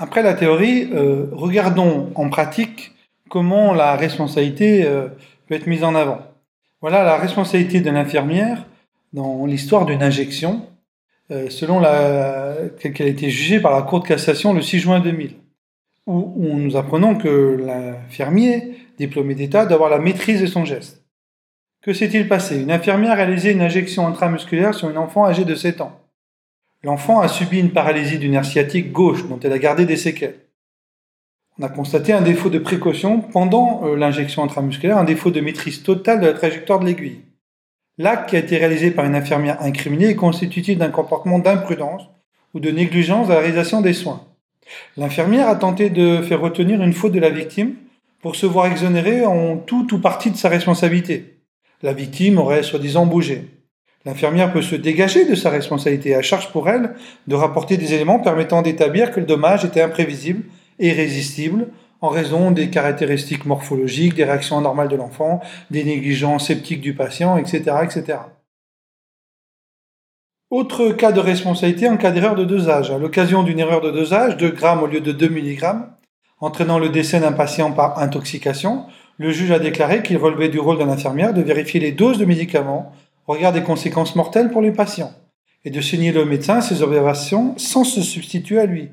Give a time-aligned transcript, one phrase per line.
[0.00, 2.92] Après la théorie, euh, regardons en pratique
[3.28, 5.08] comment la responsabilité euh,
[5.48, 6.20] peut être mise en avant.
[6.80, 8.64] Voilà la responsabilité de l'infirmière
[9.12, 10.64] dans l'histoire d'une injection,
[11.32, 15.00] euh, selon la, qu'elle a été jugée par la Cour de cassation le 6 juin
[15.00, 15.34] 2000,
[16.06, 21.02] où, où nous apprenons que l'infirmier, diplômé d'État, doit avoir la maîtrise de son geste.
[21.82, 22.60] Que s'est-il passé?
[22.60, 26.00] Une infirmière a réalisé une injection intramusculaire sur un enfant âgé de 7 ans.
[26.84, 30.38] L'enfant a subi une paralysie du nerf sciatique gauche dont elle a gardé des séquelles.
[31.58, 35.82] On a constaté un défaut de précaution pendant euh, l'injection intramusculaire, un défaut de maîtrise
[35.82, 37.22] totale de la trajectoire de l'aiguille.
[37.98, 42.02] L'acte qui a été réalisé par une infirmière incriminée est constitutif d'un comportement d'imprudence
[42.54, 44.24] ou de négligence dans la réalisation des soins.
[44.96, 47.74] L'infirmière a tenté de faire retenir une faute de la victime
[48.22, 51.40] pour se voir exonérée en tout ou partie de sa responsabilité.
[51.82, 53.46] La victime aurait soi-disant bougé.
[54.04, 56.94] L'infirmière peut se dégager de sa responsabilité à charge pour elle
[57.26, 60.44] de rapporter des éléments permettant d'établir que le dommage était imprévisible
[60.78, 61.68] et irrésistible
[62.00, 67.36] en raison des caractéristiques morphologiques, des réactions anormales de l'enfant, des négligences sceptiques du patient,
[67.36, 68.18] etc., etc.
[70.50, 72.90] Autre cas de responsabilité en cas d'erreur de dosage.
[72.90, 75.64] À l'occasion d'une erreur de dosage, 2 grammes au lieu de 2 mg,
[76.40, 78.86] entraînant le décès d'un patient par intoxication,
[79.18, 82.24] le juge a déclaré qu'il relevait du rôle d'un infirmière de vérifier les doses de
[82.24, 82.92] médicaments
[83.28, 85.12] regard des conséquences mortelles pour les patients
[85.64, 88.90] et de signaler au médecin ses observations sans se substituer à lui.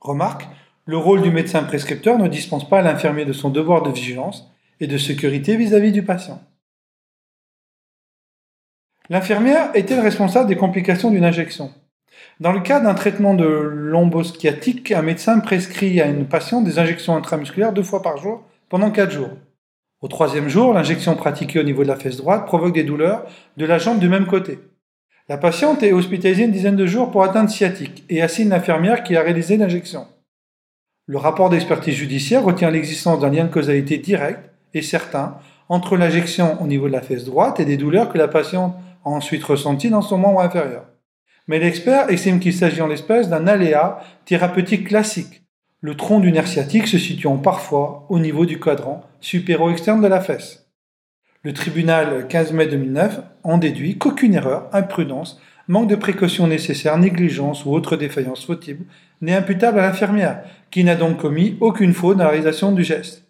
[0.00, 0.48] Remarque,
[0.86, 4.50] le rôle du médecin prescripteur ne dispense pas à l'infirmier de son devoir de vigilance
[4.80, 6.40] et de sécurité vis-à-vis du patient.
[9.10, 11.72] L'infirmière est-elle responsable des complications d'une injection?
[12.40, 17.16] Dans le cas d'un traitement de lombosciatique, un médecin prescrit à une patiente des injections
[17.16, 19.30] intramusculaires deux fois par jour pendant quatre jours.
[20.02, 23.24] Au troisième jour, l'injection pratiquée au niveau de la fesse droite provoque des douleurs
[23.56, 24.58] de la jambe du même côté.
[25.28, 29.14] La patiente est hospitalisée une dizaine de jours pour atteinte sciatique et assigne l'infirmière qui
[29.14, 30.08] a réalisé l'injection.
[31.06, 35.36] Le rapport d'expertise judiciaire retient l'existence d'un lien de causalité direct et certain
[35.68, 38.74] entre l'injection au niveau de la fesse droite et des douleurs que la patiente
[39.04, 40.84] a ensuite ressenties dans son membre inférieur.
[41.46, 45.41] Mais l'expert estime qu'il s'agit en l'espèce d'un aléa thérapeutique classique,
[45.84, 50.20] le tronc du nerf sciatique se situant parfois au niveau du quadrant supéro-externe de la
[50.20, 50.70] fesse.
[51.42, 57.64] Le tribunal 15 mai 2009 en déduit qu'aucune erreur, imprudence, manque de précaution nécessaire, négligence
[57.64, 58.82] ou autre défaillance fautive
[59.22, 63.26] n'est imputable à l'infirmière, qui n'a donc commis aucune faute dans la réalisation du geste.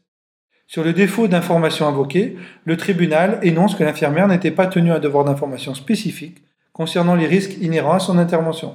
[0.67, 2.37] Sur le défaut d'information invoqué,
[2.67, 6.43] le tribunal énonce que l'infirmière n'était pas tenue à devoir d'information spécifique
[6.75, 8.71] concernant les risques inhérents à son intervention.